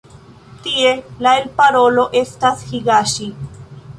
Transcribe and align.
Tie 0.67 0.93
la 1.25 1.33
elparolo 1.41 2.07
estas 2.23 2.65
higaŝi. 2.73 3.31